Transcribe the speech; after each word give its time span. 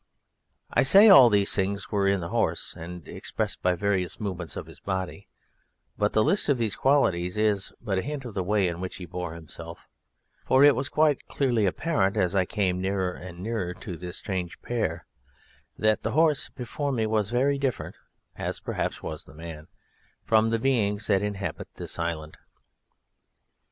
I 0.71 0.81
say 0.81 1.09
all 1.09 1.29
these 1.29 1.55
things 1.55 1.91
were 1.91 2.07
in 2.07 2.21
the 2.21 2.29
horse, 2.29 2.73
and 2.75 3.07
expressed 3.07 3.61
by 3.61 3.75
various 3.75 4.19
movements 4.19 4.55
of 4.55 4.65
his 4.65 4.79
body, 4.79 5.27
but 5.95 6.13
the 6.13 6.23
list 6.23 6.49
of 6.49 6.57
these 6.57 6.75
qualities 6.75 7.37
is 7.37 7.71
but 7.79 7.99
a 7.99 8.01
hint 8.01 8.25
of 8.25 8.33
the 8.33 8.41
way 8.41 8.67
in 8.67 8.79
which 8.79 8.95
he 8.95 9.05
bore 9.05 9.35
himself; 9.35 9.87
for 10.43 10.63
it 10.63 10.75
was 10.75 10.89
quite 10.89 11.27
clearly 11.27 11.67
apparent 11.67 12.17
as 12.17 12.33
I 12.35 12.45
came 12.45 12.81
nearer 12.81 13.13
and 13.13 13.41
nearer 13.41 13.75
to 13.75 13.95
this 13.95 14.17
strange 14.17 14.59
pair 14.63 15.05
that 15.77 16.01
the 16.01 16.13
horse 16.13 16.49
before 16.49 16.91
me 16.91 17.05
was 17.05 17.29
very 17.29 17.59
different 17.59 17.93
(as 18.35 18.59
perhaps 18.59 19.03
was 19.03 19.25
the 19.25 19.35
man) 19.35 19.67
from 20.25 20.49
the 20.49 20.57
beings 20.57 21.05
that 21.05 21.21
inhabit 21.21 21.67
this 21.75 21.99
island. 21.99 22.39